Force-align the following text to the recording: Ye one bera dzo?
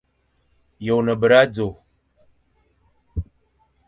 Ye 0.83 0.91
one 0.97 1.13
bera 1.21 1.39
dzo? 1.51 1.67